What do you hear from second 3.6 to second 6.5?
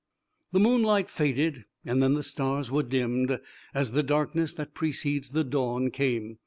as the darkness that precedes the dawn came.